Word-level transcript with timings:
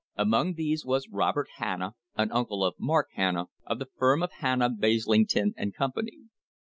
Among 0.15 0.55
these 0.55 0.83
was 0.83 1.09
Robert 1.09 1.47
Hanna, 1.57 1.93
an 2.15 2.31
uncle 2.31 2.65
of 2.65 2.73
Mark 2.79 3.09
Hanna, 3.13 3.49
of 3.67 3.77
the 3.77 3.85
firm 3.99 4.23
of 4.23 4.31
Hanna, 4.39 4.67
Baslington 4.67 5.53
and 5.55 5.75
Company. 5.75 6.17